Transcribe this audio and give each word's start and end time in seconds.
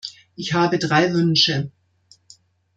Ich 0.35 0.53
habe 0.55 0.79
drei 0.79 1.13
Wünsche. 1.13 1.69